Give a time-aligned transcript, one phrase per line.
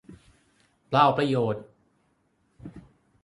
[0.87, 1.63] เปล่าประโยชน์